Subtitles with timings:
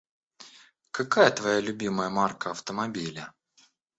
[0.99, 3.31] Какая твоя любимая марка автомобиля?